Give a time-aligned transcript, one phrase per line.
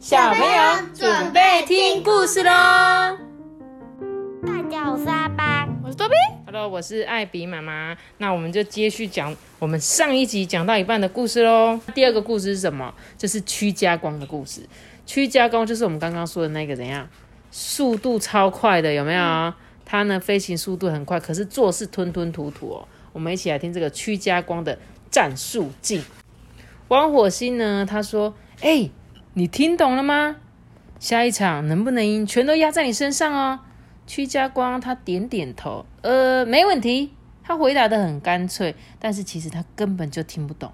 [0.00, 2.50] 小朋友准备听故事喽！
[4.46, 6.14] 大家好，我是阿班，我是多比。
[6.46, 7.94] Hello，我是艾比妈妈。
[8.16, 11.78] 那我们就接续讲我们上一集讲到一半的故事喽。
[11.94, 12.94] 第二个故事是什么？
[13.18, 14.62] 就是屈家光的故事。
[15.04, 17.06] 屈家光就是我们刚刚说的那个怎样，
[17.50, 19.52] 速度超快的，有没有？
[19.84, 22.88] 他呢飞行速度很快，可是做事吞吞吐吐哦。
[23.12, 24.78] 我们一起来听这个屈家光的
[25.10, 26.02] 战术镜。
[26.88, 28.88] 王火星呢，他说：“哎。”
[29.40, 30.36] 你听懂了吗？
[30.98, 33.60] 下一场能不能赢，全都压在你身上哦。
[34.06, 37.14] 屈家光他点点头，呃，没问题。
[37.42, 40.70] 他回答的很干脆，但是其实他根本就听不懂。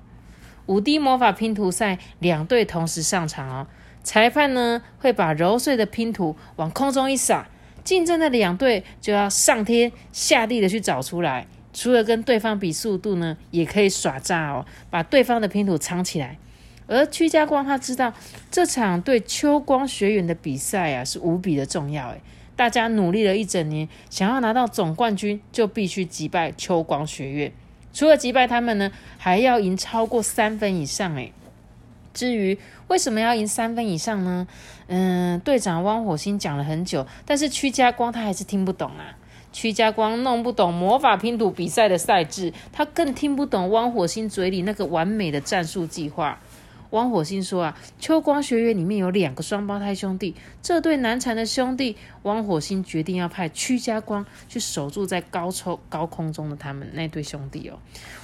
[0.67, 3.69] 五 D 魔法拼图赛，两队同时上场哦。
[4.03, 7.47] 裁判呢会把揉碎的拼图往空中一撒，
[7.85, 11.47] 竞争的两队就要上天下地的去找出来。
[11.73, 16.37] 除了跟对方比速度呢，也可以耍诈哦，把对方的拼图藏起来。
[16.87, 18.13] 而屈家光他知道
[18.51, 22.21] 这场对秋光学园的比赛啊是无比的重要诶，
[22.55, 27.53] 大家努力了一整年，想要拿到总冠军，就必须击败秋光学院。
[27.93, 31.33] 除了击败他们呢，还要赢超过三分以上诶。
[32.15, 34.47] 至于为什么要赢三分以上呢？
[34.87, 39.19] 嗯，队长汪火星讲了很久，但是屈家光他还是听不懂啊。
[39.53, 46.39] 屈家光弄不懂魔法拼图比赛的赛制，他更听不懂汪火星嘴里那个完美的战术计划。
[46.97, 57.79] 汪火星说啊，秋光学院里面有两个双胞胎兄弟，这对难缠的兄弟，汪火星决定要派屈家光去守住在高抽高空中的他们那对兄弟哦。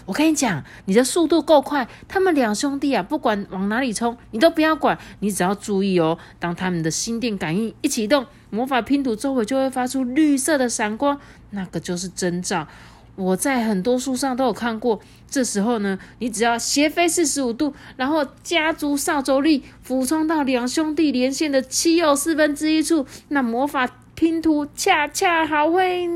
[0.06, 6.16] 我跟你讲，你的速度够快，他们两兄弟啊，不管往哪里冲，你都不要管，你只要注意哦。
[6.40, 11.20] 当他们的心电感应一启动，魔法拼图周围就会发出绿色的闪光，
[11.50, 12.66] 那个就是征兆。
[13.14, 15.00] 我在很多书上都有看过。
[15.28, 26.08] 这时候呢，你只要斜飞四十五度，然后加足扫帚力，俯冲到两兄弟连线的七又四分之一处，那魔法拼图恰恰好会。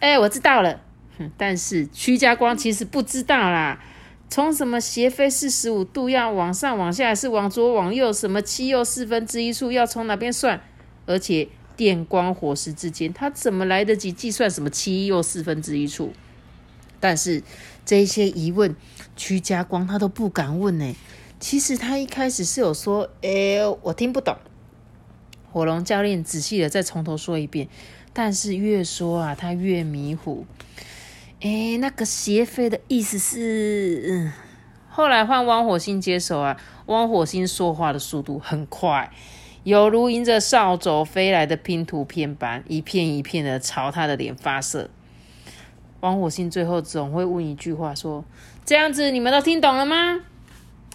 [0.00, 0.80] 哎，我知道了，
[1.36, 3.80] 但是屈家光其实不知道啦。
[4.28, 8.12] 从什么斜飞四十五度要往上往下，是往左往右？
[8.12, 10.60] 什么七又四分之一处要从哪边算？
[11.06, 16.12] 而且电光火石之间，他怎么来得及计算什么七又四分之一处？
[17.00, 17.42] 但是
[17.84, 18.74] 这些疑问，
[19.16, 20.94] 屈家光他都不敢问呢。
[21.38, 24.36] 其实他一开始是有说：“哎，我听不懂。”
[25.52, 27.68] 火龙教练仔细的再从头说一遍，
[28.12, 30.46] 但是越说啊，他越迷糊。
[31.40, 34.02] 哎，那个斜飞的意思是……
[34.08, 34.32] 嗯，
[34.88, 39.12] 后来换汪火星接手啊，汪火星说话的速度很快，
[39.64, 44.90] 犹如迎着扫帚飞来的拼图片般，一片一片的朝他的脸发射。
[46.00, 48.22] 王火星最后总会问一句话，说
[48.66, 50.20] ：“这样子你们都听懂了吗？”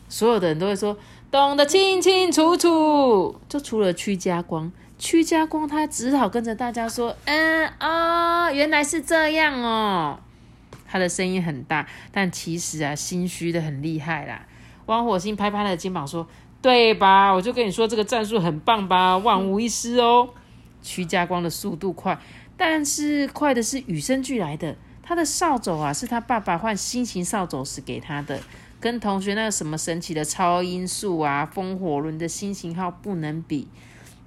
[0.08, 0.96] 所有的人都会说
[1.32, 10.20] ：“懂得清清楚楚。”就除了屈家光，屈家光他只好跟着大家说：“嗯啊，原来是这样哦。”
[10.88, 14.46] 他的声音很大，但其实啊，心虚的很厉害啦。
[14.86, 16.28] 王火星拍拍他的肩膀说
[16.62, 17.32] ：“对吧？
[17.32, 20.30] 我就跟你说，这个战术很棒吧，万无一失哦。”
[20.82, 22.18] 屈家光的速度快，
[22.56, 24.76] 但是快的是与生俱来的。
[25.04, 28.40] 他的扫帚啊，是他爸爸换新型扫帚时给他的，
[28.80, 33.68] 跟同学那个什么神奇的超音速啊、风火轮的新型号不能比。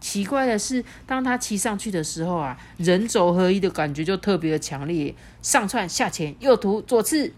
[0.00, 7.32] 奇怪的是，当他骑上去的时候啊，人走合一的感觉就特别的强烈，上窜下潜、右突左刺，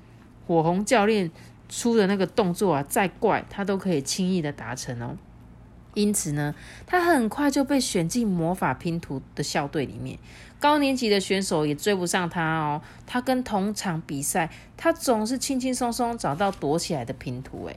[0.46, 1.30] 火红教练
[1.68, 5.16] 出的那个动作啊，再怪他都可以轻易的达成哦。
[5.94, 6.54] 因此呢，
[6.86, 10.18] 他很快就被选进魔法拼图的校队里面。
[10.58, 12.82] 高年级的选手也追不上他哦。
[13.06, 17.66] 他跟同场比赛，他总是轻轻松松找到躲起来的拼图。
[17.66, 17.76] 诶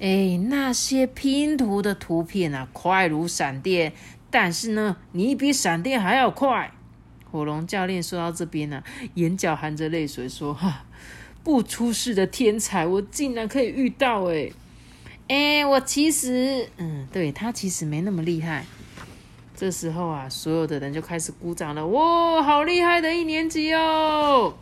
[0.00, 3.92] 诶那些拼图的图片啊，快如闪电。
[4.30, 6.72] 但是呢，你比闪电还要快。
[7.30, 8.82] 火龙教练说到这边呢，
[9.14, 10.84] 眼角含着泪水说：“哈，
[11.44, 14.52] 不出世的天才，我竟然可以遇到诶
[15.28, 18.64] 哎，我其实，嗯，对他其实没那么厉害。
[19.56, 21.86] 这时候啊，所有的人就开始鼓掌了。
[21.86, 24.54] 哇，好厉害的一年级哦！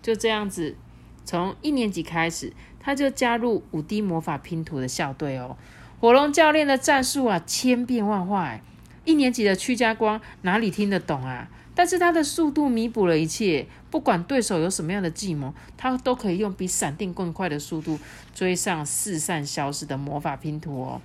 [0.00, 0.76] 就这样子，
[1.24, 5.56] 从一年级开始，他就加入五 D 魔法拼图的校队哦。
[6.00, 8.60] 火龙教练的战术啊，千变万化。
[9.04, 11.48] 一年级的屈家光哪里听得懂啊？
[11.78, 17.96] 但是他的速度弥补了一切，不管对手有什么样的计谋，他都可以用比闪电更快的速度
[18.34, 21.00] 追上四散消失的魔法拼图哦。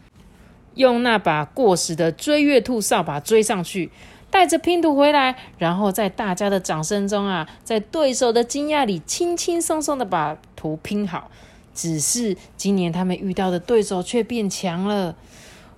[0.73, 3.91] 用那把过时的追月兔扫把追上去，
[4.31, 11.29] 带着拼图回来，然后在大家的掌声中啊，在对手的惊讶里，轻轻松松的把图拼好。
[11.75, 15.15] 只是今年他们遇到的对手却变强了。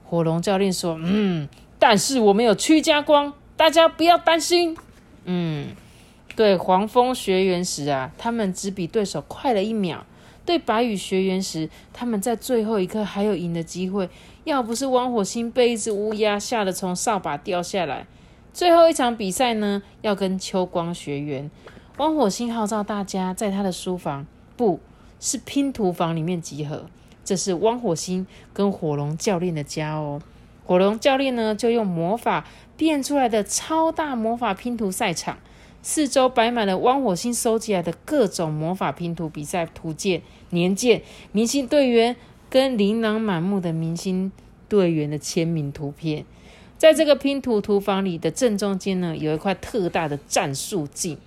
[0.06, 4.78] 火龙教练说：“嗯，但是我们有屈家光，大家不要担心。”
[5.26, 5.68] 嗯，
[6.36, 10.06] 对黄蜂学员时啊，他们只比对手快了一秒；
[10.46, 14.10] 对白羽学员时，他们在最后一刻还有赢的机会。
[14.44, 18.06] 要不是汪火星被一只乌鸦吓得从扫把掉下来，
[18.54, 21.50] 最后一场比赛呢，要跟秋光学员。
[21.98, 24.80] 汪火星号召大家在他的书房，不
[25.20, 26.86] 是拼图房里面集合。
[27.24, 30.22] 这是汪火星跟火龙教练的家哦。
[30.66, 32.46] 火龙教练呢，就用魔法
[32.76, 35.38] 变出来的超大魔法拼图赛场，
[35.82, 41.02] 四周摆满了汪火星收集来的各种魔法拼图比赛图鉴、年鉴、
[41.32, 42.16] 明星队员。
[42.48, 44.32] 跟琳琅满目的明星
[44.70, 46.24] 队员的签名图片，
[46.78, 51.18] 在这个拼图图房里的正中间呢，有一块特大的战术镜。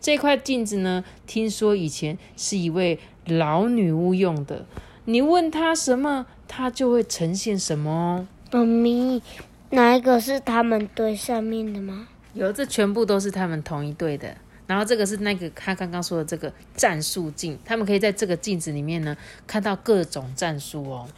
[0.00, 4.66] 这块镜子呢，听说以前是一位老女巫用的，
[5.04, 8.26] 你问她什么，她就会呈现什么哦。
[8.52, 9.22] 妈咪，
[9.70, 12.08] 哪一个是他们队上面的吗？
[12.34, 14.36] 有，这全部都是他们同一队的。
[14.66, 19.16] 然后这个是那个他刚刚说的这个战术镜，他们可以在这个镜子里面呢
[19.46, 21.08] 看到各种战术哦。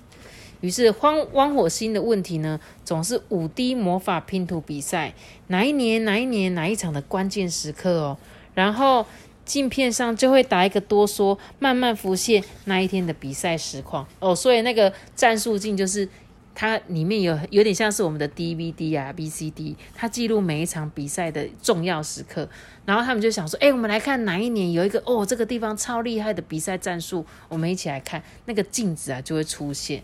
[0.60, 5.12] 于是汪汪火星的问题呢，总是五 D 魔法拼图比赛
[5.48, 8.16] 哪一年哪一年哪一场的关键时刻哦。
[8.54, 9.04] 然后
[9.44, 14.34] 镜片上就会打一个多说，慢慢浮现那一天的比赛实况哦。
[14.34, 16.08] 所以那个战术镜就是。
[16.54, 22.48] 它里面有有点像是我们的 DVD 啊、VCD，它记录每一场比赛的重要时刻。
[22.84, 30.02] 然后他们就想说：“哎，我们来看哪一年有一个哦，这个地方超厉害的比赛战术，我们一起来看。”那个镜子啊就会出现。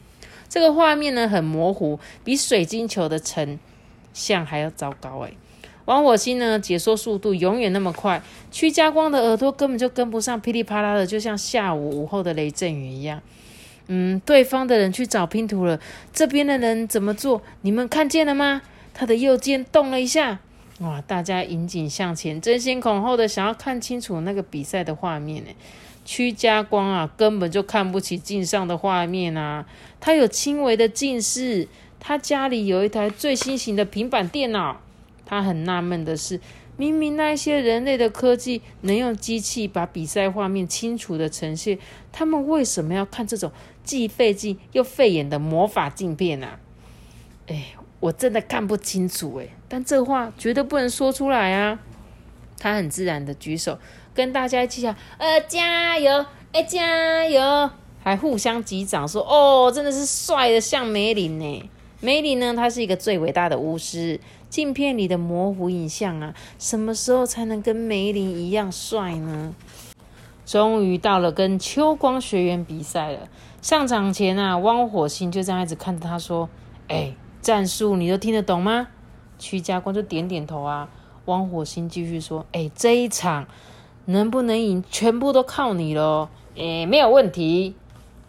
[0.48, 3.58] 这个画面呢很模糊，比水晶球的成
[4.12, 5.32] 像还要糟糕哎。
[5.84, 13.20] 王火星呢解说速度永远那么快，屈家光的耳朵根本就跟不上，噼里啪啦的，就像下午午后的雷阵雨一样。
[13.92, 15.80] 嗯，对方的人去找拼图了，
[16.12, 17.42] 这边的人怎么做？
[17.62, 18.62] 你们看见了吗？
[18.94, 20.38] 他的右肩动了一下，
[20.78, 21.00] 哇！
[21.00, 25.50] 大家引颈向前，争先恐后的想要看清楚那个比赛的画面呢。
[26.04, 29.66] 屈家光啊，根本就看不起镜上的画面啊，
[29.98, 31.66] 他有轻微的近视，
[31.98, 34.80] 他家里有一台最新型的平板电脑，
[35.26, 36.40] 他很纳闷的是。
[36.80, 41.78] 明明那些人类的科技能用机器把比赛画面清楚的呈现，
[42.10, 43.52] 他们为什么要看这种
[43.84, 46.58] 既费劲又费眼的魔法镜片啊？
[47.48, 51.78] 哎，我真的看不清楚哎，但这话绝对不能说出来啊！
[52.58, 53.78] 他很自然的举手，
[54.14, 57.70] 跟大家一起讲：“呃，加油，哎，加油！”
[58.02, 64.18] 还互相击掌说：“哦，真的是帅的像梅林呢。”梅林呢，他是一个最伟大的巫师。
[64.50, 69.54] 镜片里的模糊影像啊，什么时候才能跟梅林一样帅呢？
[70.44, 73.28] 终于到了跟秋光学员比赛了。
[73.62, 76.48] 上场前啊，汪火星就这样一直看着他说
[76.88, 78.88] ：“哎，战术你都听得懂吗？”
[79.38, 80.88] 屈家光就点点头啊。
[81.26, 83.46] 汪火星继续说：“哎，这一场
[84.06, 87.76] 能不能赢，全部都靠你喽。”哎，没有问题。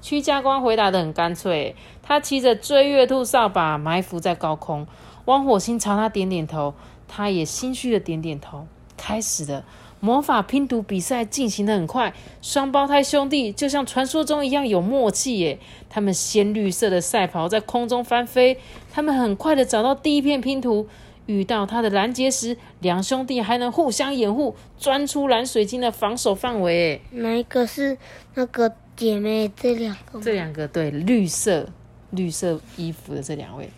[0.01, 4.85] 屈家光回答的很干脆，他骑着追月兔扫把埋伏在高空。
[5.25, 6.73] 汪火星朝他点点头，
[7.07, 8.67] 他也心虚的点点头。
[8.97, 9.65] 开始了
[9.99, 15.59] 魔法拼图比赛进行的很快，双胞胎兄弟就像传说中一样有默契耶。
[15.89, 18.57] 他们鲜绿色的赛袍在空中翻飞，
[18.91, 20.87] 他们很快的找到第一片拼图。
[21.27, 26.99] 遇到他的拦截时，两兄弟还能互相掩护，钻出蓝水晶的防守范围。
[27.11, 27.97] 哪一个是
[28.33, 29.49] 那个姐妹？
[29.55, 30.19] 这两个？
[30.19, 31.69] 这两个对，绿色
[32.09, 33.69] 绿色衣服的这两位。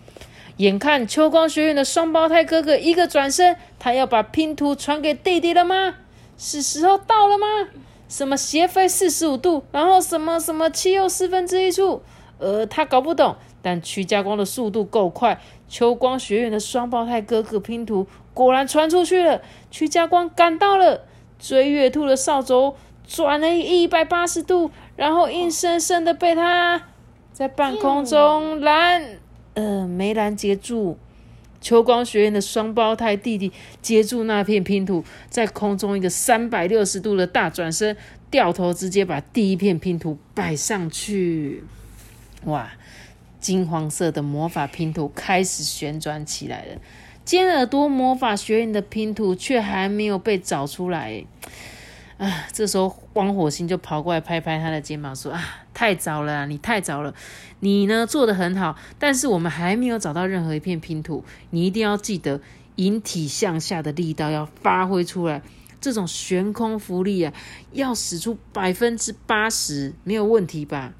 [0.63, 5.95] 眼看秋光学院的双胞胎哥哥一个转身，他要把拼图传给弟弟了吗？
[6.37, 7.45] 是时候到了吗？
[8.07, 12.01] 什么斜飞四十五度，然后什么什么七又四分之一处？
[12.37, 13.35] 呃，他搞不懂。
[13.61, 19.41] 但曲家光的速度够快，秋光学院的双胞胎哥哥拼图果然传出去了。
[19.69, 21.01] 曲家光赶到了，
[21.37, 26.83] 追月兔的扫帚转了一百八十度，然后硬生生的被他
[27.33, 29.19] 在半空中拦。
[29.53, 30.97] 呃，梅兰接住
[31.61, 37.95] 秋光学院的双胞胎弟弟，接住那片拼图，在空中一个三百六十度的大转身，
[38.29, 41.63] 掉头直接把第一片拼图摆上去。
[42.45, 42.71] 哇，
[43.39, 46.81] 金黄色的魔法拼图开始旋转起来了。
[47.23, 51.23] 尖耳朵魔法学院的拼图却还没有被找出来。
[52.17, 55.43] 啊，这时候汪火星就跑过来拍拍他的肩膀，说：“啊，
[55.73, 57.13] 太早了，你太早了，
[57.59, 62.39] 你呢做的很好，但是我们还没有找到任何一片拼图，你一定要记得
[62.75, 65.41] 引体向下的力道要发挥出来，
[65.81, 67.33] 这种悬空浮力啊，
[67.71, 70.93] 要使出百分之八十，没有问题吧？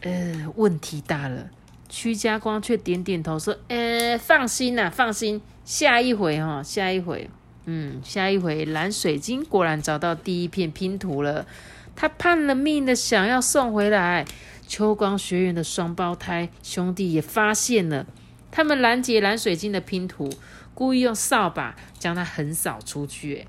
[0.00, 1.50] 呃，问题大了，
[1.88, 7.28] 屈家光却点点头说：“呃，放心啦，放心，下一回哈，下一回，
[7.70, 11.46] 嗯，下一回蓝水晶果然找到第一片拼图了，
[11.94, 14.24] 他拼了命的想要送回来。
[14.66, 18.06] 秋光学院的双胞胎兄弟也发现了，
[18.50, 20.30] 他们拦截蓝水晶的拼图，
[20.72, 23.46] 故意用扫把将它横扫出去。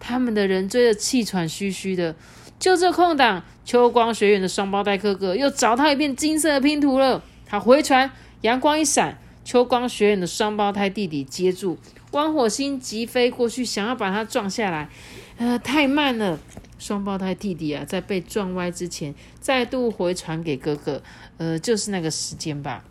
[0.00, 2.16] 他们的人追得气喘吁吁的。
[2.58, 7.22] 就这空档，秋光学院的双胞胎哥哥又找到一片金色的拼图了。
[7.44, 8.10] 他回传，
[8.40, 11.78] 阳光一闪，秋光学院的双胞胎弟弟接住，
[12.10, 14.88] 光火星急飞过去，想要把它撞下来，
[15.36, 16.38] 呃，太慢了。
[16.78, 21.02] 双胞胎弟弟啊，在被撞歪之前，再度回传给哥哥，
[21.36, 22.84] 呃，就是那个时间吧。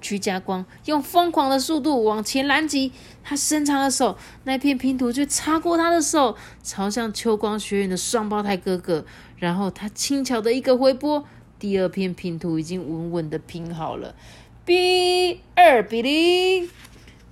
[0.00, 2.90] 屈家光用疯狂的速度往前拦截，
[3.22, 9.04] 他伸长的手，那片拼图就擦过他的手，朝向秋光学院的双胞胎哥哥。
[9.36, 11.24] 然后他轻巧的一个回拨，
[11.60, 14.16] 第二片拼图已经稳稳的拼好了。
[14.64, 16.68] B 二比零，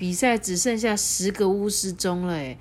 [0.00, 2.32] 比赛只剩下十个巫师钟了。
[2.32, 2.56] 诶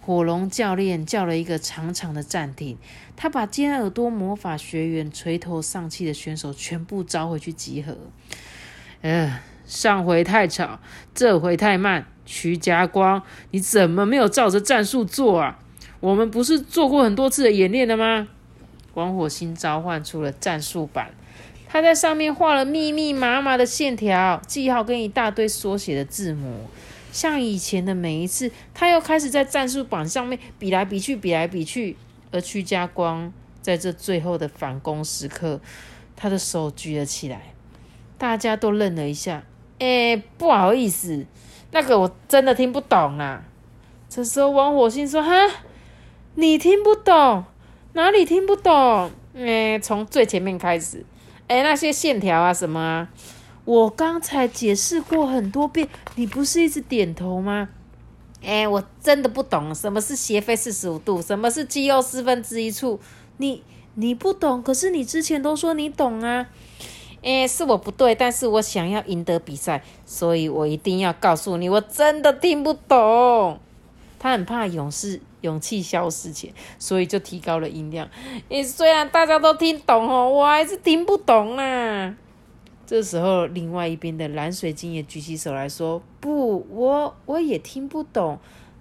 [0.00, 2.78] 火龙教练叫了一个长长的暂停，
[3.16, 7.96] 他把尖耳朵魔法学员垂头丧气的选手全部招回去集合。
[9.02, 9.40] 呃。
[9.66, 10.78] 上回太吵，
[11.14, 12.06] 这回太慢。
[12.26, 15.58] 徐家光，你怎么没有照着战术做啊？
[16.00, 18.28] 我们不是做过很多次的演练了吗？
[18.92, 21.14] 光火星召唤出了战术板，
[21.74, 26.68] 他在上面画了密密麻麻的线条、记号跟一大堆缩写的字母，
[27.10, 31.96] 像以前的每一次，他又开始在战术板上面比来比去、比来比去。
[32.30, 35.60] 而曲家光在这最后的反攻时刻，
[36.14, 37.52] 他的手举了起来，
[38.16, 39.42] 大家都愣了一下。
[39.80, 41.26] 哎，不好意思，
[41.72, 43.42] 那个我真的听不懂啊。
[44.08, 45.32] 这时候王火星说：“哈，
[46.36, 47.44] 你听不懂？
[47.94, 49.10] 哪里听不懂？
[49.36, 51.04] 哎，从最前面开始。
[51.46, 53.08] 哎，那些线条啊什么啊，
[53.64, 57.68] 我刚才解释过很多遍，你不是一直点头吗？
[58.42, 63.00] 哎，我真的不懂什么是斜飞四十五度，什么是肌肉四分之一处。
[63.36, 63.62] 你
[63.94, 66.46] 你不懂，可是你之前都说你懂啊。”
[67.22, 73.58] 诶，是我不对，但是我想要赢得比赛，所以我一定要告诉你，我真的听不懂。
[74.18, 78.08] 他很怕勇士勇气消失前，所以就提高了音量。
[78.48, 82.16] 诶，虽然大家都听懂哦，我还是听不懂啊。
[82.86, 88.38] 这时候，另外一边的蓝水晶也举起手来说：“不，我我也听不懂，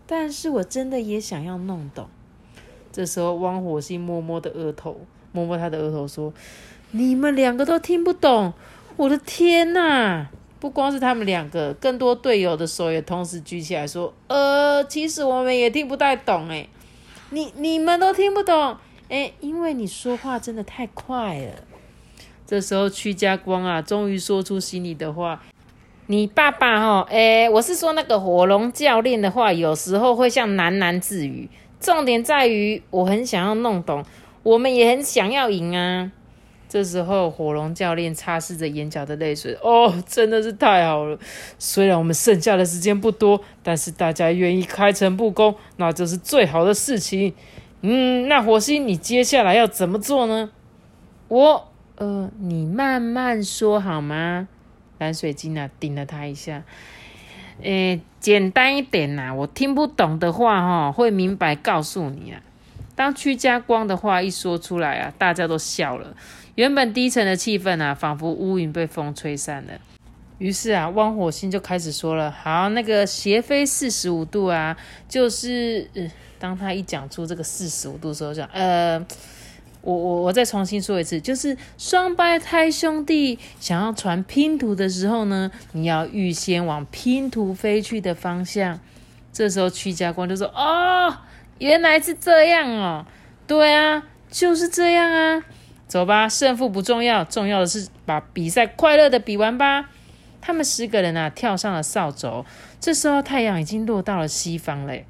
[0.08, 2.08] 但是我真的也想要弄懂。”
[2.92, 5.02] 这时候，汪火星摸摸的额头，
[5.32, 6.34] 摸摸他的额头说。
[6.96, 8.54] 你们两个都听不懂，
[8.98, 10.28] 我的天呐！
[10.64, 16.66] 不光是他们两个，更多队友的手也同时举起来说：“呃，其实我们也听不太懂。”哎，
[17.32, 18.78] 你你们都听不懂，
[19.10, 21.52] 哎，因为你说话真的太快了。
[22.48, 25.44] 这时候，屈家光啊，终于说出心里的话
[26.08, 31.50] ：“你爸爸哈，哎，我是说那个火龙教练的话，有时候会像喃喃自语。
[31.82, 34.02] 重点在于，我很想要弄懂，
[34.44, 36.10] 我们也很想要赢啊。”
[36.74, 39.56] 这时候，火龙教练擦拭着眼角的泪水。
[39.62, 41.20] 哦，真的是太好了！
[41.60, 47.36] 虽然我们剩下的时间不多，但是大家愿意开诚布公，那就是最好的事情。
[47.82, 50.50] 嗯，那火星，你接下来要怎么做呢？
[51.28, 54.48] 我，呃，你慢慢说好吗？
[54.98, 56.64] 蓝水晶啊，顶了他一下。
[57.62, 62.42] 诶，简单一点呐，我听不懂的话，哈，会明白告诉你啊。
[62.96, 66.16] 当屈家光的话一说出来啊，大家都笑了。
[66.56, 69.74] 原本低沉的气氛啊，仿佛乌云被风吹散了。
[70.38, 74.76] 于是啊，汪火星就开始说了：“好，那个斜飞四十五度啊，
[75.08, 75.88] 就是
[76.38, 79.00] 当他一讲出这个四十五度的时候，讲呃，
[79.82, 88.80] 我我我再重新说一次，就是双胞胎兄弟想要传拼图的时候呢，你要预先往拼图飞去的方向。
[89.32, 91.18] 这时候屈家光就说：哦，
[91.58, 93.06] 原来是这样哦，
[93.48, 95.44] 对啊，就是这样啊。”
[95.88, 99.90] 走吧，胜负不重要，重要的是把比赛快乐的比完吧。
[100.42, 102.46] 他们十个人啊，跳上了扫帚。
[102.80, 105.06] 这时候太阳已经落到了西方嘞，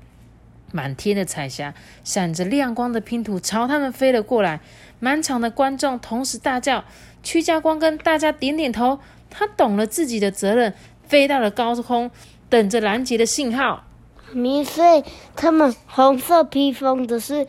[0.72, 4.60] 满天的彩霞，闪着亮光的拼图朝他们飞了过来。
[5.00, 6.84] 满场的观众同时大叫
[7.24, 9.00] ：“屈家光跟大家点点头，
[9.30, 10.74] 他懂了自己的责任，
[11.08, 12.12] 飞到了高空，
[12.50, 13.86] 等着拦截的信号。”
[14.34, 15.04] 迷碎
[15.36, 17.48] 他们红色披风的是。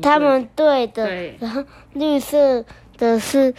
[0.00, 1.08] 他们队的，
[1.38, 2.64] 然后绿色
[2.96, 3.52] 的是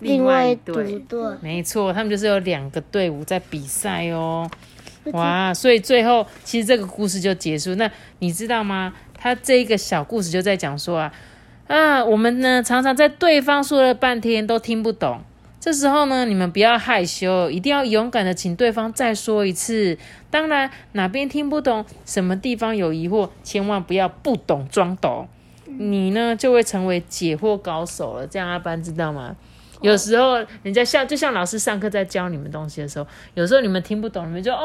[0.00, 1.00] 另外一队，
[1.40, 4.50] 没错，他们就是有两个队伍在比赛哦。
[5.12, 7.74] 哇，所以最后其实这个故事就结束。
[7.74, 7.90] 那
[8.20, 8.92] 你知道吗？
[9.14, 11.12] 他这一个小故事就在讲说啊
[11.68, 15.20] 啊，我们呢常常在对方说了半天都听不懂，
[15.60, 19.96] 这时候呢，你们不要害羞，一定要勇敢的请对方再说一次。
[20.28, 25.28] 当然，哪边听不懂，什么地方有疑惑，千万不要不懂装懂，
[25.78, 28.26] 你呢就会成为解惑高手了。
[28.26, 29.36] 这样阿班知道吗？
[29.80, 34.56] 有时候人家像就像老师上课在教你们东西的时候，有时候你们听不懂，你们就哦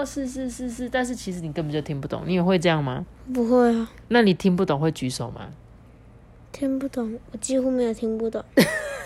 [0.00, 2.22] 哦是是是是，但是其实你根本就听不懂。
[2.26, 3.06] 你也会这样吗？
[3.32, 3.88] 不会啊。
[4.08, 5.50] 那你听不懂会举手吗？
[6.50, 8.44] 听不懂，我几乎没有听不懂。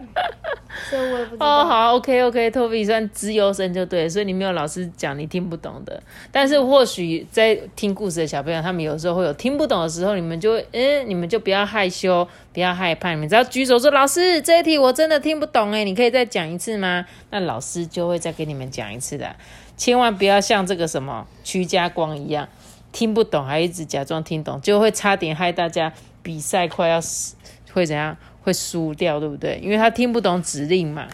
[1.38, 6.02] 哦，好，OK，OK，Toby 算资优生就对，所以你没有老师讲你听不懂的。
[6.32, 19.36] 但是或许在听故事的小朋友，他们有时候会有听不懂的时候，你们就会，嗯，你们就不要害羞，不要害怕，你们只要举手说：“老师，这一题我真的听不懂，哎，你可以再讲一次吗？”那老师就会再给你们讲一次的。
[19.76, 22.48] 千万不要像这个什么屈家光一样，
[22.92, 25.92] 听不懂还一直假装听懂，就会差点害大家
[26.22, 27.36] 比赛快要死，
[27.72, 28.16] 会怎样？
[28.42, 29.58] 会输掉，对不对？
[29.62, 31.06] 因为他听不懂指令嘛。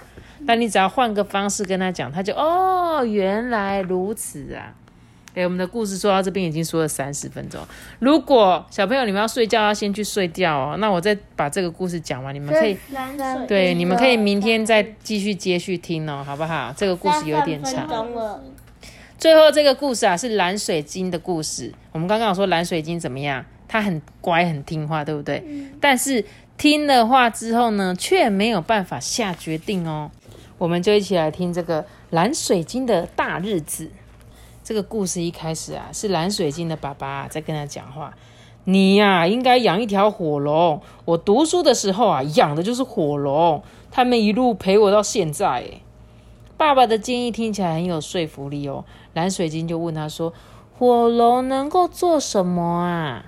[0.46, 4.74] 但你只要换个方式跟他讲，他就哦，原来如此啊！
[5.34, 7.60] 哎，我们的故事说到这边已经说了三十分钟。
[7.98, 10.76] 如果小朋友你们要睡觉，要先去睡觉哦。
[10.78, 12.76] 那我再把这个故事讲完，你们可以
[13.48, 16.72] 对，你们可以明天再继续接续听哦，好不好？
[16.76, 17.88] 这个故事有点长。
[19.18, 21.72] 最后这个故事啊，是蓝水晶的故事。
[21.90, 23.44] 我们刚刚有说蓝水晶怎么样？
[23.66, 25.42] 它很乖，很听话，对不对？
[25.80, 26.24] 但是。
[26.58, 30.10] 听了话之后呢，却没有办法下决定哦。
[30.58, 33.90] 我们就一起来听这个蓝水晶的大日子。
[34.64, 38.16] 这个故事一开始啊，是蓝水晶的爸爸在跟他讲话
[38.64, 40.80] ：“你呀，应该养一条火龙。
[41.04, 45.62] 我读书的时候啊，养的就是火龙，他们一路陪我到现在。”
[46.56, 48.84] 爸爸的建议听起来很有说服力哦。
[49.12, 50.32] 蓝水晶就问他说
[50.78, 53.26] ：“火龙能够做什么啊？”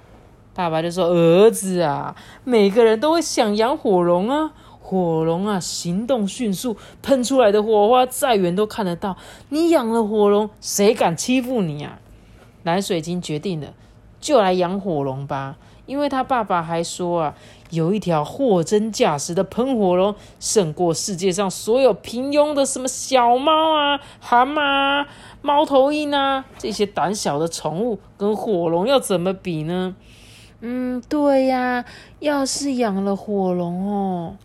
[0.59, 4.51] 爸爸就说：“儿子啊，每个人都会想养火龙啊。
[4.81, 9.17] 火龙啊，行动迅速，喷出来的火花再远都看得到。
[9.51, 12.01] 你养了火龙，谁敢欺负你啊？”
[12.65, 13.69] 蓝水晶决定了，
[14.19, 15.57] 就来养火龙吧。
[15.87, 17.35] 因为他爸爸还说啊，
[17.71, 25.07] 有一条货真价实的喷火龙，胜过世界上所有平庸的什么小猫啊、蛤蟆、
[25.41, 29.95] 猫头鹰啊这些胆小的宠物，跟火龙要怎么比呢？
[30.61, 31.85] 嗯，对呀，
[32.19, 34.37] 要是养了火龙哦，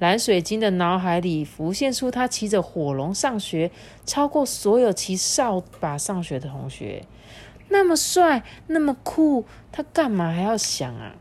[0.00, 3.70] 蓝水晶的脑海里浮现出他骑着火龙上学，
[4.04, 7.04] 超过所有骑扫把上学的同学，
[7.68, 11.14] 那么帅，那么酷，他干嘛还要想啊？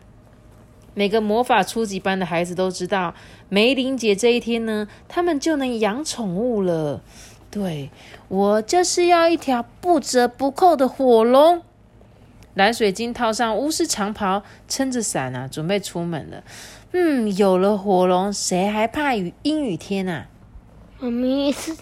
[0.96, 3.14] 每个魔法初级班的孩子都知道，
[3.50, 7.02] 梅林节这一天呢，他们就能养宠物了。
[7.52, 7.90] 对
[8.28, 11.62] 我就是要一条不折不扣的火龙。
[12.60, 16.43] 蓝水晶套上巫师长袍，撑着伞啊，准备出门了。
[16.91, 20.28] 嗯，有了火龙，谁还怕雨阴雨天啊？
[21.00, 21.74] 妈咪是，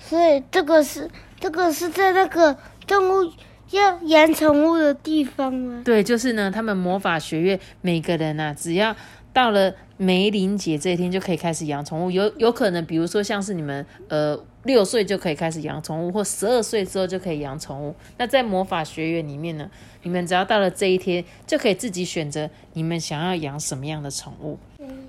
[0.00, 1.08] 所以这个是
[1.38, 2.56] 这个是在那个
[2.88, 3.30] 动物
[3.70, 5.82] 要养宠物的地方吗？
[5.84, 6.50] 对，就是呢。
[6.50, 8.96] 他们魔法学院每个人啊，只要
[9.32, 12.10] 到了梅林节这一天，就可以开始养宠物。
[12.10, 14.36] 有有可能，比如说像是你们呃。
[14.66, 17.94] 六岁就可以开始养宠物，或十二岁之后就可以养宠物。
[18.18, 19.70] 那在魔法学院里面呢，
[20.02, 24.58] 你们只要到了这一天，就可以自己选择你们想要养什么样的宠物。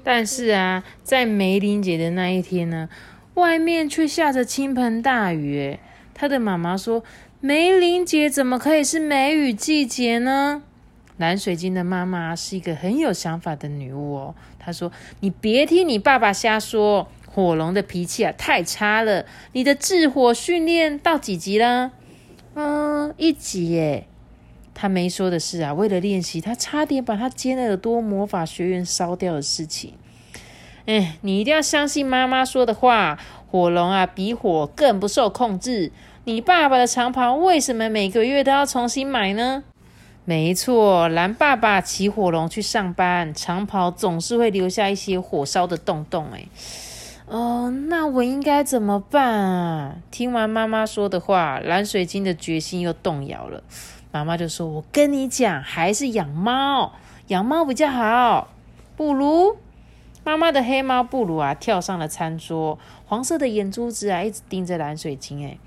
[0.03, 2.87] 但是啊，在梅林姐的那一天呢，
[3.33, 5.77] 外面却下着倾盆大雨。
[6.13, 7.03] 她的妈妈说
[7.41, 10.63] ：“梅林姐怎么可以是梅雨季节呢？”
[11.17, 14.35] 蓝水晶的妈妈是一个很有想法的女巫哦。
[14.57, 14.91] 她说
[15.21, 21.91] ：“你别听你爸爸瞎说。”火龙的脾气啊太差了，你的制火训练到几级了？
[22.55, 24.07] 嗯，一级耶。
[24.73, 29.93] 他没说的是啊，为了练习，他差点把他尖耳朵魔法学院烧掉的事情。
[30.87, 33.19] 哎，你一定要相信妈妈说的话，
[33.51, 35.91] 火龙啊比火更不受控制。
[36.23, 39.63] 你爸爸的长袍为什么每个月都要重新买呢？
[40.25, 46.29] 没错，蓝爸爸骑火龙去上班，长袍总是会留下一些火烧的洞洞。
[46.33, 46.43] 哎。
[47.27, 49.95] 哦，那我应该怎么办啊？
[50.09, 53.63] 听完妈妈说的话，蓝水晶的决心又动摇了。
[54.13, 56.93] 妈妈就说：“我跟你讲，还是养猫，
[57.27, 58.47] 养猫比较好。”
[58.95, 59.57] 不如，
[60.23, 65.45] 妈妈的黑猫布鲁啊，跳上了餐桌，黄色的眼珠子啊，一直盯着蓝水晶。
[65.45, 65.57] 哎，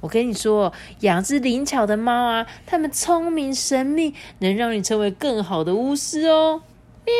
[0.00, 6.62] 我跟你说，养只灵巧的猫啊，它们聪明神秘，能让你成为更好的巫师哦。
[7.04, 7.12] 喵，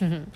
[0.00, 0.26] 哼哼。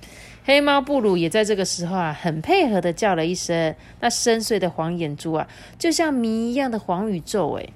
[0.49, 3.77] 黑猫布鲁也在这个时候啊，很配合的叫了一声。
[4.01, 5.47] 那深邃的黄眼珠啊，
[5.79, 7.53] 就像谜一样的黄宇宙。
[7.57, 7.71] 诶，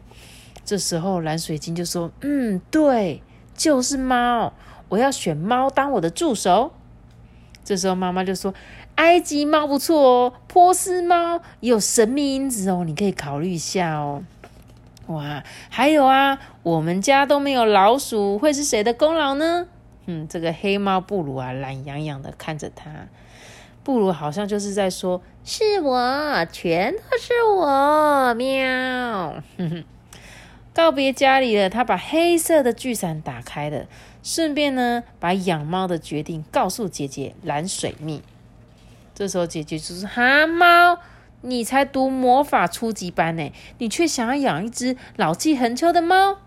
[0.65, 3.23] 这时候蓝水晶就说：“嗯，对，
[3.55, 4.55] 就是猫，
[4.89, 6.73] 我要选猫当我的助手。”
[7.63, 8.55] 这时候妈妈就说
[8.97, 14.25] ：“埃及猫不错哦，波斯猫有神秘因子哦，你可以考虑一下哦。”
[15.09, 19.67] 哇，还有啊，我们家都没有老鼠，会是谁的功劳呢？
[20.07, 22.91] 嗯，这个黑猫布鲁啊，懒洋洋的看着他。
[23.85, 29.43] 布鲁好像就是在说：“是我，全都是我。”喵。
[30.75, 33.87] 告别家里了，他把黑色的巨伞打开了，
[34.23, 38.23] 顺便呢，把养猫的决定告诉姐姐蓝水蜜。
[39.15, 40.99] 这时候姐姐就说：“哈猫，
[41.43, 46.39] 你才读魔法初级班呢，你却想要养一只老气横秋的猫？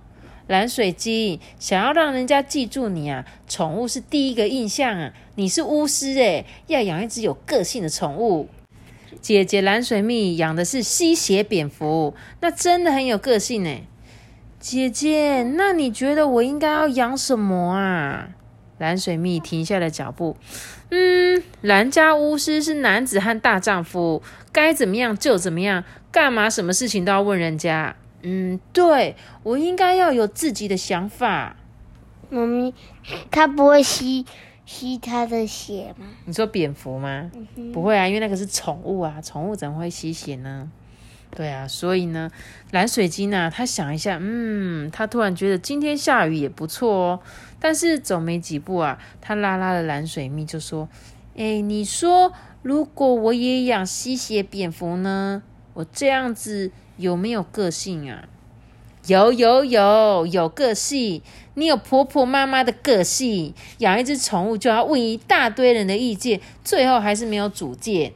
[0.47, 5.11] 蓝水晶想要让人家记住你啊，宠物是第一个印象啊。
[5.35, 8.47] 你是巫师诶，要养一只有个性的宠物。
[9.21, 13.81] 姐姐蓝水蜜养的是吸血蝙蝠，那真的很有个性呢。
[14.59, 18.29] 姐姐，那你觉得我应该要养什么啊？”
[18.77, 20.37] 蓝水蜜停下了脚步。
[20.91, 27.95] 嗯，蓝家巫师是男子汉大丈夫，该怎么样就怎么样，干嘛什么事情都要问人家。
[28.27, 31.55] 嗯，对我应该要有自己的想法。
[32.29, 32.73] 妈咪，
[33.29, 34.25] 它不会吸
[34.65, 36.07] 吸它的血吗？
[36.25, 37.29] 你说蝙蝠吗？
[37.71, 40.71] 不会啊，因为那个是宠物啊，宠物怎么会吸血呢？
[41.35, 42.31] 对啊，所以呢，
[42.71, 47.19] 蓝水晶呢，他想一下，嗯，他突然觉得今天下雨也不错哦。
[47.59, 50.89] 但是走没几步啊，他拉拉了蓝水蜜就说
[51.37, 52.33] ：“哎，你说
[52.63, 55.43] 如果我也养吸血蝙蝠呢？
[55.73, 58.25] 我这样子有没有个性啊？
[59.07, 61.21] 有有有有个性，
[61.53, 63.53] 你有婆婆妈妈的个性。
[63.77, 68.13] 养一只宠物就要问一大堆人的意见，最后还是没有主见。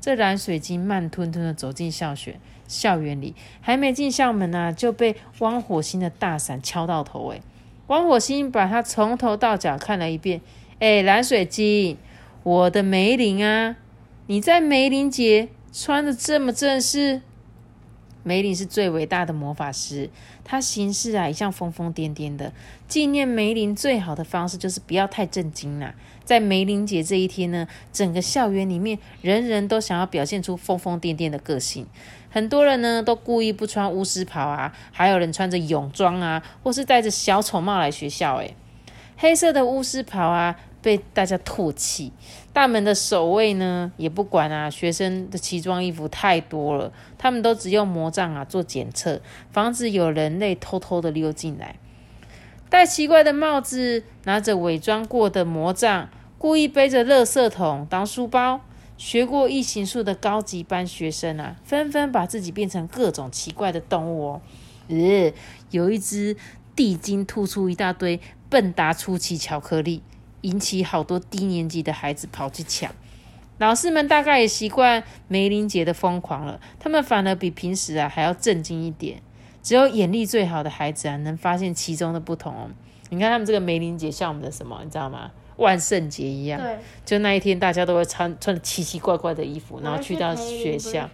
[0.00, 7.32] 这蓝水晶慢吞吞的走进校学校园里，还没进校门呢，就被汪火星的大伞敲到头。
[7.32, 7.40] 哎。
[7.88, 10.40] 王火星把他从头到脚看了一遍。
[10.78, 11.98] 哎，蓝水晶，
[12.42, 13.76] 我的梅林啊，
[14.28, 17.20] 你在梅林节穿的这么正式。
[18.22, 20.10] 梅林是最伟大的魔法师，
[20.44, 22.52] 他行事啊一向疯疯癫癫的。
[22.86, 25.94] 纪念梅林最好的方式就是不要太震惊啦。
[26.24, 31.86] 在梅林节这一天呢，整个校园里面人人都想要表现出疯疯癫癫的个性。
[32.30, 38.36] 很多人呢都故意不穿巫师袍啊，还有人穿着泳装啊，或是戴着小丑帽来学校。
[38.36, 38.54] 诶，
[39.16, 42.12] 黑色的巫师袍啊，被大家唾弃。
[42.52, 51.76] 大门的守卫呢也不管啊，学生的奇装异服太多了，他们都只用魔杖啊做检测，防止有人类偷偷的溜进来。
[52.68, 58.60] 戴奇怪的帽子，拿着伪装过的魔杖，故意背着垃圾桶当书包。
[58.98, 64.40] 学过异形术的高级班学生啊，纷纷把自己变成各种奇怪的动物哦。
[64.88, 65.32] 呃，
[65.70, 66.36] 有一只
[66.76, 70.02] 地精吐出一大堆笨达出奇巧克力，
[70.42, 72.94] 引起好多低年级的孩子跑去抢。
[73.58, 79.20] 老师们大概也习惯梅林姐的疯狂了，他们反而比平时啊还要震惊一点。
[79.62, 82.70] 只有眼力最好的孩子啊，能发现其中的不同哦。
[83.10, 85.30] 你看他们这个梅林姐像我们的什么，你知道吗？
[85.56, 91.08] 万圣节一样，对，就那一天，大家都会穿穿奇奇怪怪的衣服，然后去到学校。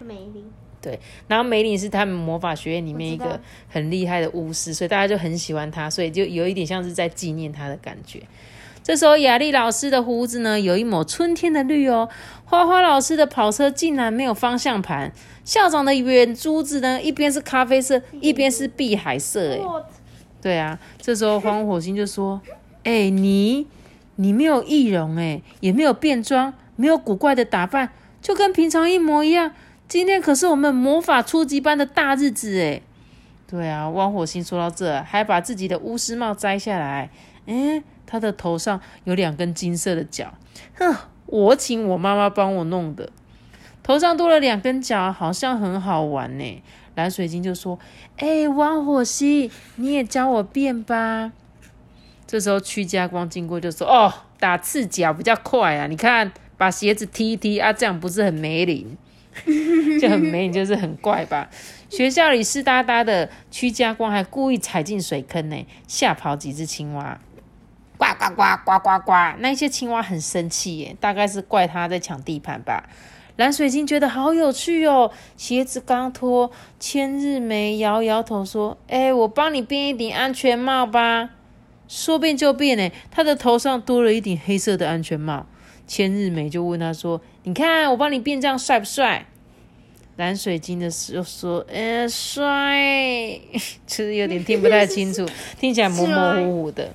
[0.80, 3.38] 对，然后梅林是他们魔法学院里面一个
[3.68, 8.22] 很厉害的巫师，所以大家就很喜欢他，所以就有一点像是在纪念他的感觉。
[8.88, 12.08] 这时候，雅丽老师的胡子呢，有一抹春天的绿哦。
[12.46, 15.12] 花花老师的跑车竟然没有方向盘。
[15.44, 19.52] 校长的圆珠子呢，一边是咖啡色，一边是碧海色。
[19.52, 19.60] 哎，
[20.40, 22.40] 对啊，这时候黄火星就说
[22.82, 23.66] ：“哎，你。”
[24.16, 27.90] 你没有易容哎，也没有变装，没有古怪的打扮，
[28.22, 29.52] 就跟平常一模一样。
[29.86, 32.82] 今天可是我们魔法初级班的大日子诶。
[33.46, 37.10] 对啊，汪火星说到这，还把自己的巫师帽摘下来。
[37.46, 40.32] 诶，他的头上有两根金色的角，
[40.78, 43.10] 哼，我请我妈妈帮我弄的。
[43.82, 46.62] 头上多了两根角，好像很好玩呢。
[46.94, 47.78] 蓝水晶就说
[48.16, 51.32] ：“哎，王火星，你也教我变吧。”
[52.26, 55.86] 这时候，屈家光经过就说：“哦，打赤脚比较快啊！
[55.86, 58.96] 你看，把鞋子踢一踢啊，这样不是很没灵？
[60.00, 61.48] 就很没灵，就是很怪吧？
[61.88, 67.18] 学校里湿哒哒的，屈家光还故意踩进水坑呢，吓跑几只青蛙，
[67.98, 69.12] 呱呱呱呱呱呱！
[69.40, 72.88] 那些青蛙很生气耶，大概是怪他在抢地盘吧。
[73.36, 81.30] 蓝水晶觉得好有趣哦，鞋子刚脱，千日梅摇摇头说：‘哎，我帮你编一顶安全帽吧。’
[81.88, 85.46] 说变就变呢，他的头上多了一顶黑色的安全帽。
[85.86, 89.26] 千日梅就问他说：“你看我帮你变这样帅不帅？”
[90.16, 92.76] 蓝水晶的时候说：“呃，帅。”
[93.86, 95.24] 其实有点听不太清楚，
[95.58, 96.92] 听起来模模糊糊的。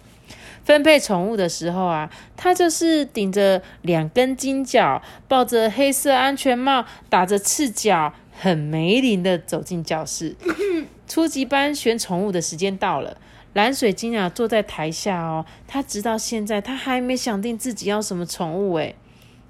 [0.63, 10.35] 分配宠物的时候啊，他就是顶着两根金角，抱着黑色安全帽，打着赤脚，很没灵的走进教室。
[11.07, 13.17] 初级班选宠物的时间到了，
[13.53, 18.95] 蓝水晶啊坐在台下哦，他直到现在他还没想定自己要什么宠物诶。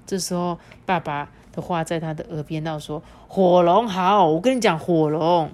[0.04, 5.50] 这时候爸爸的话在他的耳边道说：“火龙好，我跟你讲，火龙。”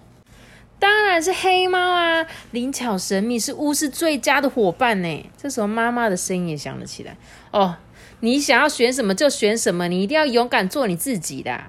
[0.80, 2.26] 当然是黑猫啊！
[2.52, 5.30] 灵巧神秘，是巫师最佳的伙伴呢。
[5.36, 7.16] 这时候妈妈的声音也响了起来。
[7.52, 7.76] 哦，
[8.20, 11.64] 你想要选什么就选什么，你一定要勇敢做你自己的。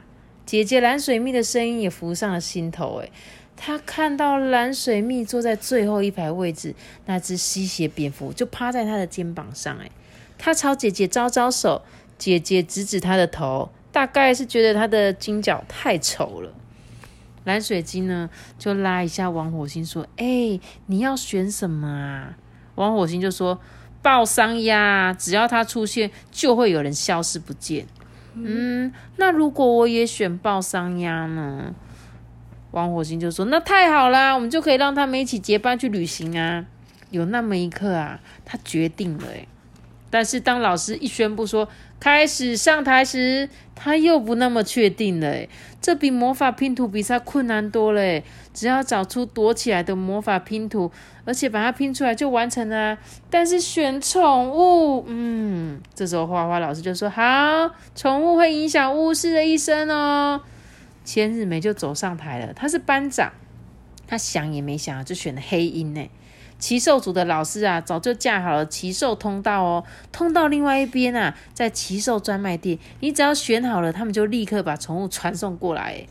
[0.46, 3.00] 姐姐蓝水蜜的声音也浮上了心头。
[3.00, 3.12] 诶
[3.58, 6.74] 她看到蓝水蜜坐在最后一排位置，
[7.06, 9.78] 那只吸血蝙蝠就趴在她的肩膀上。
[9.80, 9.92] 诶
[10.38, 11.82] 她朝姐姐招招手，
[12.18, 16.54] 姐姐指指她的头，大概是觉得她的金角太丑了。
[17.44, 22.36] 蓝水晶呢，就拉一下王火星，说：“哎，你要选什么啊？”
[22.76, 23.60] 王火星就说
[24.02, 27.86] ：“爆伤鸭，只要它出现，就会有人消失不见。”
[28.34, 31.74] 嗯，那如果我也选爆伤鸭呢？
[32.72, 36.66] 王火星就说：“那太好啦，我们就可以让他们一起结伴去旅行啊！”
[37.12, 39.46] 有那么一刻啊，他决定了，哎。
[40.10, 41.68] 但是当老师一宣布说
[42.02, 45.48] 开始上台时，他又不那么确定了。
[45.80, 48.22] 这比魔法拼图比赛困难多了。
[48.54, 50.92] 只要找出躲起来的魔法拼图，
[51.26, 52.98] 而且把它拼出来就完成了。
[53.30, 57.24] 但是选宠物，嗯，这时候花花老师就说：“好，
[57.96, 60.42] 宠物会影响巫师的一生哦。”
[61.06, 63.32] 千日梅就走上台了，他是班长，
[64.06, 66.10] 他想也没想就选了黑鹰呢。
[66.62, 69.84] 奇兽组的老师啊，早就架好了奇兽通道哦。
[70.12, 76.06] 通道另外一边啊，在奇兽专卖店，你只要选好了，他们就立刻把宠物传送过来。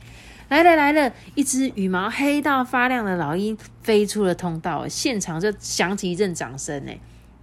[0.49, 6.93] 来了来了，一只羽毛黑到发亮的老鹰飞出了通道，现场就响起一阵掌声呢。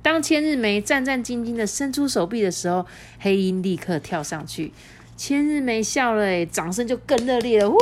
[0.01, 2.85] 当千日梅战战兢兢的伸出手臂的时候，
[3.19, 4.73] 黑鹰立刻跳上去。
[5.15, 7.69] 千日梅笑了，哎，掌声就更热烈了。
[7.69, 7.77] 呜，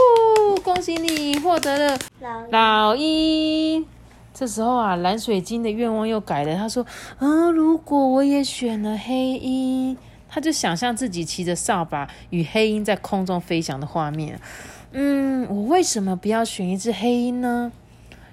[0.64, 2.00] 恭喜你获得了
[2.52, 3.86] 老鹰。
[4.38, 6.54] 这时候啊，蓝水晶的愿望又改了。
[6.58, 6.86] 他说
[7.20, 9.96] ：“嗯，如果我也选了黑鹰，
[10.28, 14.38] 他就想象自己骑着扫把与黑鹰在空中飞翔的画面。
[14.92, 17.72] 嗯，我为什么不要选一只黑鹰呢？”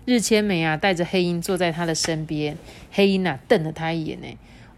[0.04, 2.58] 日千美啊，带着黑鹰坐在他的身边。
[2.90, 4.20] 黑鹰啊，瞪了他一眼。
[4.20, 4.26] 呢。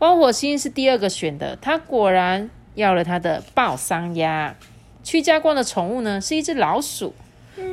[0.00, 4.54] 汪火星是第二个选的，他果然要了他的爆桑鸭。
[5.02, 7.14] 屈家光的宠物呢，是一只老鼠。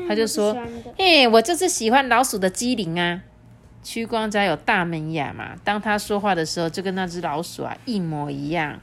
[0.07, 0.55] 他就说
[0.97, 3.23] ：“哎，我就是喜欢老鼠的机灵啊。”
[3.83, 5.51] 屈光家有大门牙嘛？
[5.63, 8.79] 当他说话的时候，就跟那只老鼠啊一模一样。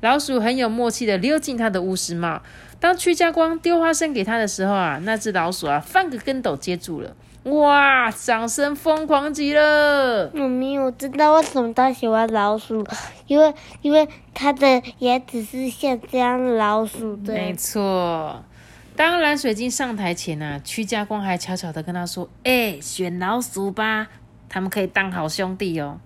[0.00, 2.42] 老鼠很有默契的溜进他的巫师帽。
[2.78, 7.16] 当屈家光丢花生给他的时候啊，那只老鼠啊翻个跟斗接住了。
[7.44, 8.10] 哇！
[8.10, 10.28] 掌声疯狂极了。
[10.34, 12.84] 妈咪，我知道为什么他喜欢老鼠，
[13.28, 17.32] 因为因为他的牙齿是像这样老鼠的。
[17.32, 18.42] 没错。
[18.96, 24.08] 当蓝水晶上台前呢，屈家光还悄悄的跟他说：“哎，选老鼠吧，
[24.48, 26.00] 他们可以当好兄弟哦。”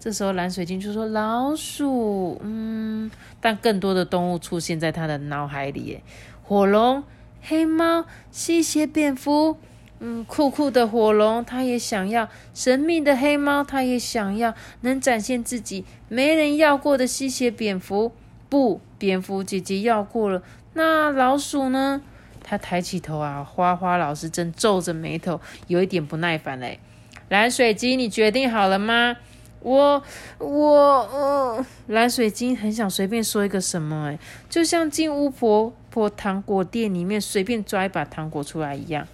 [0.00, 3.08] 这时候蓝水晶就说：“老鼠，嗯。”
[3.40, 6.00] 但更多的动物出现在他的脑海里，
[6.42, 7.04] 火龙、
[7.40, 9.56] 黑猫、吸血蝙蝠，
[10.00, 18.12] 嗯，酷酷的火龙他也想要，神秘的黑猫他也想要，能展现自己没人要过的吸血蝙蝠，
[18.48, 20.42] 不，蝙蝠姐姐要过了。
[20.74, 22.02] 那老鼠呢？
[22.42, 26.80] 它抬起头啊，花花老师正皱着眉头，有一点不耐烦嘞。
[27.28, 29.16] 蓝水晶，你决定好了吗？
[29.60, 30.02] 我
[30.38, 30.68] 我
[31.12, 39.06] 呃，蓝水晶很想随便说一个什么，哎，就像进巫婆婆糖果店里面随便抓一把糖果出来一样。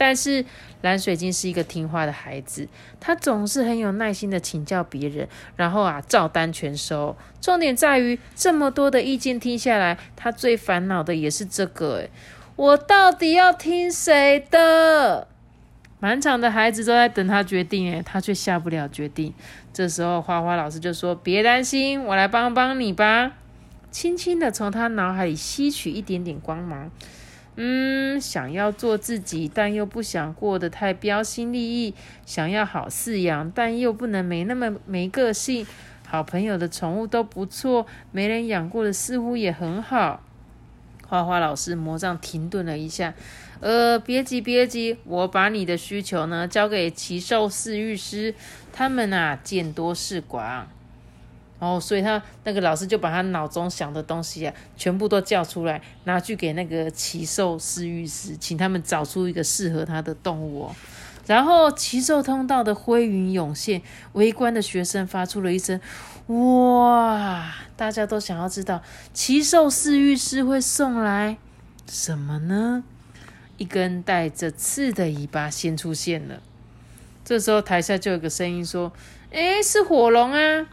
[0.00, 0.42] 但是
[0.80, 2.66] 蓝水晶是一个听话的孩子，
[2.98, 7.14] 他总是很有耐心的请教别人，然后啊照单全收。
[7.38, 12.10] 重点在于这么多的意见听下来，他最烦恼的也是这个：诶
[12.56, 15.28] 我到底要听谁的？
[15.98, 19.34] 满场的孩子都在等他决定，诶他却下不了决定。
[19.70, 23.32] 这时候花花老师就说：“别担心，我来帮帮你吧。”
[23.92, 26.90] 轻轻的从他脑海里吸取一点点光芒。
[27.56, 35.66] 嗯，想要做自己，但又不想过得太标新立异；想要好饲养，但又不能没那么没个性。
[36.06, 40.22] 好朋友的宠物都不错，没人养过的似乎也很好。
[41.06, 43.14] 花花老师魔杖停顿了一下，
[43.60, 48.34] 呃，别急别急，我把你的需求呢交给奇兽饲育师，
[48.72, 50.68] 他们啊见多识广。
[51.60, 60.74] 哦，所以他那个老师就把他脑中想的东西啊，全部都叫出来，拿去给那个奇兽饲育师，请他们找出一个适合他的动物哦。
[61.26, 63.82] 然后奇兽通道的灰云涌现，
[64.14, 65.78] 围观的学生发出了一声
[66.26, 71.36] “哇”，大家都想要知道奇兽饲育师会送来
[71.86, 72.82] 什么呢？
[73.58, 76.40] 一根带着刺的尾巴先出现了。
[77.22, 78.90] 这时候台下就有个声音说
[79.30, 80.66] ：“诶，是火龙啊！”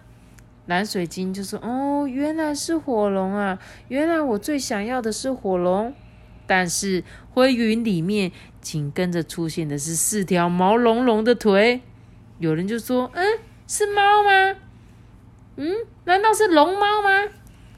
[0.67, 3.57] 蓝水晶就说：“哦，原来是火龙啊！
[3.87, 5.93] 原来我最想要的是火龙。”
[6.45, 7.03] 但是
[7.33, 11.81] 灰云里面紧跟着出现的是四条毛茸茸的腿。
[12.39, 14.55] 有人就说：“嗯，是猫吗？
[15.57, 15.73] 嗯，
[16.05, 17.29] 难道是龙猫吗？”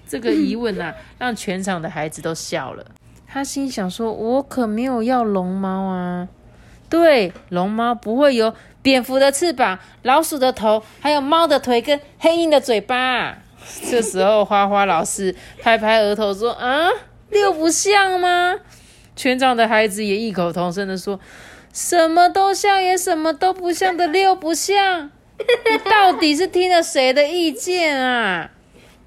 [0.05, 2.85] 这个疑问啊，让全场的孩子都笑了。
[3.27, 6.27] 他心想说：“我可没有要龙猫啊！
[6.89, 13.37] 对，龙猫不会有蝙蝠的翅膀、老鼠的头，还有猫的腿跟黑鹰的嘴巴。
[13.89, 16.89] ”这时候，花花老师拍拍额头说：“啊，
[17.29, 18.55] 六不像吗？”
[19.15, 21.19] 全场的孩子也异口同声的说
[21.73, 25.11] ：“什么都像，也什么都不像的六不像。
[25.37, 28.49] 你到底是听了谁的意见啊？”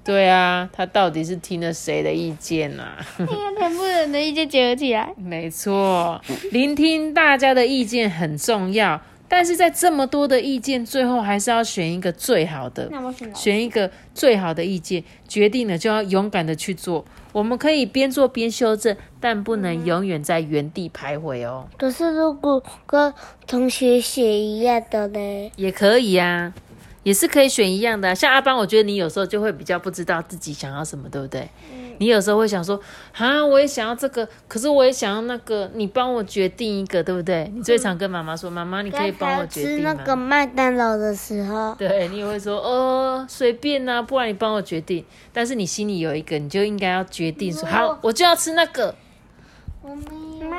[0.05, 2.83] 对啊，他到底是听了谁的意见呢？
[3.17, 5.13] 听全部人的意见结合起来。
[5.17, 12.89] 没错，聆听大家的意见很重要，但是在这么多的意见，最后还是要选一个最好的。
[13.17, 17.03] 选选一个最好的意见，决定了就要勇敢的去做。
[17.31, 21.67] 我们可以边做边修正，但不能永远在原地徘徊哦。
[21.77, 23.11] 可是如果跟
[23.47, 25.51] 同学写一样的呢？
[25.55, 26.53] 也可以啊。
[27.01, 31.49] 也是可以选一样的，像阿邦，我觉得你有时候就会比较不知道自己想要什么，对不对？
[31.73, 31.82] 嗯。
[31.99, 32.79] 你有时候会想说，
[33.17, 37.51] 啊，我也想要这个，可是我也想要那个，你帮我决定一个，对不对？
[37.55, 39.93] 你最常跟妈妈说，妈妈，你可以帮我决定吗？
[39.93, 41.75] 吃那个麦当劳的时候。
[41.75, 45.05] 对，你也会说，哦，随便呐，不然你帮我决定。
[45.31, 48.95] 但是你心里有一个，你就应该要决定说，好，我就要吃那个。
[49.81, 50.53] 我没有。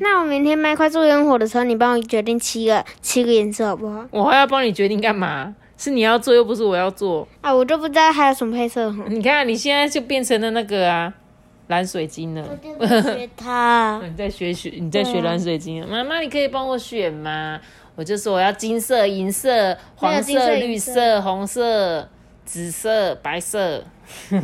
[0.00, 4.06] 那我明天卖块做烟火的时候，你帮我决定七个七个颜色好不好？
[4.10, 5.54] 我还要帮你决定干嘛？
[5.84, 7.54] 是你要做，又不是我要做啊！
[7.54, 8.90] 我就不知道还有什么配色。
[9.06, 11.12] 你看，你现在就变成了那个啊，
[11.66, 12.42] 蓝水晶了。
[12.78, 14.00] 我学它。
[14.08, 15.86] 你在学学，你在学蓝水晶。
[15.86, 17.60] 妈妈，你可以帮我选吗？
[17.96, 22.08] 我就说我要金色、银色、黄色、绿色、红色、
[22.44, 23.84] 紫色、白色。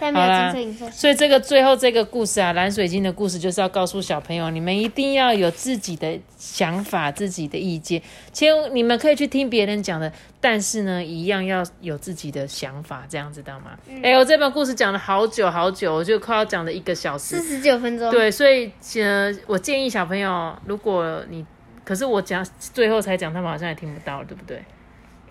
[0.00, 0.54] 好啦，
[0.92, 8.00] 所以这个最后这个故事啊，蓝水晶的故事就是要告诉小朋友，你们一定要有自己的想法、自己的意见。
[8.32, 10.10] 其实你们可以去听别人讲的，
[10.40, 13.76] 但是呢，一样要有自己的想法，这样知道吗？
[14.00, 18.08] 哎，我这本故事讲了好久好久，我就快要讲了一个小时，四十九分钟。
[18.12, 18.70] 对，所以
[19.02, 21.44] 呃，我建议小朋友，如果你，
[21.84, 24.62] 可是我讲最后才讲，他们好像也听不到，对不对？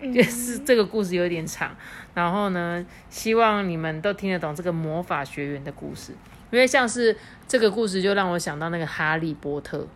[0.00, 1.74] 也是这个故事有点长，
[2.14, 6.12] 然后呢，希望你们都听得懂这个魔法学院的故事，
[6.50, 9.86] 因为像是这个故事就让我想到那个哈利波特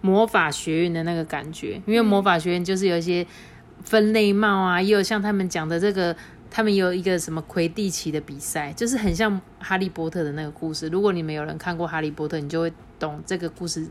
[0.00, 3.26] 魔法学院的那个感觉，因为魔法学院就是有一些
[3.84, 6.16] 分类帽啊，也有像他们讲的这个，
[6.50, 10.88] 他们有一个什么魁地奇的比赛，就是很像哈利波特的那个故事。
[10.88, 13.86] 如果你们有人看过哈利波特，你就会懂这个故事。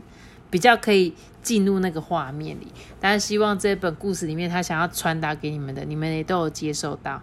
[0.50, 2.66] 比较可以进入那个画面里，
[3.00, 7.20] 但是希望这本故事里面他想要传达给你们的，你们也都有接受到。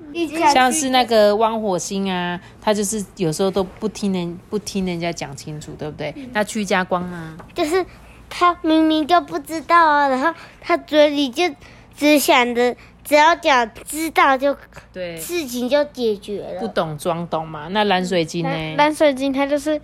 [0.54, 6.16] 像是那个汪火星啊，他就是有时候都不听人不听人家讲清楚，对不对？
[6.34, 7.86] 那屈家光呢，就是
[8.30, 11.44] 他明明就不知道啊，然后他嘴里就
[11.96, 14.56] 只想着只要讲知道就
[14.92, 16.60] 对，事情就解决了。
[16.60, 17.68] 不懂装懂嘛？
[17.68, 18.76] 那蓝水晶呢？
[18.78, 19.80] 蓝水晶他就是。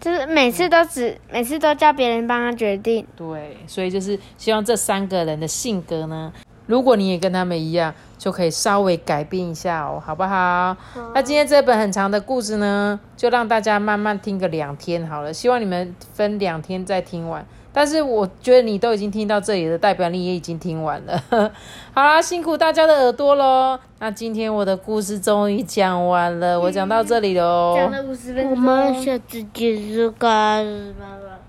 [0.00, 6.32] 就是每次都只每次都叫别人帮他决定，对，所以就是希望这三个人的性格呢，
[6.66, 10.76] 如果你也跟他们一样，就可以稍微改变一下哦，好不好？
[11.14, 17.44] 那今天这本很长的故事呢，就让大家慢慢听个两天好了，希望你们分两天再听完。
[17.72, 21.22] 但是我觉得你都已经听到这里的代表你也已经听完了。
[21.94, 23.78] 好啦，辛苦大家的耳朵喽。
[24.00, 27.74] 那今天我的故事终于讲完了，我讲到这里喽。
[27.76, 28.50] 讲了五十分钟。
[28.50, 30.60] 我们下次结束吧，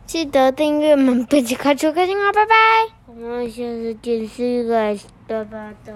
[0.05, 2.55] 记得订阅我们本期开出开心啊，拜拜。
[3.07, 5.18] 我们下次见，是个。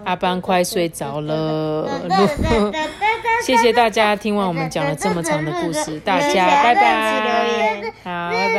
[0.06, 1.90] 阿班快睡着了，
[3.44, 7.94] 谢谢大家听完我们讲了这么长的故事，大家拜拜。
[8.04, 8.54] 好，拜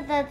[0.00, 0.26] 拜。